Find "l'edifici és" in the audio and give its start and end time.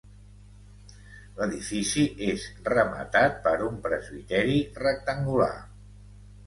1.41-2.47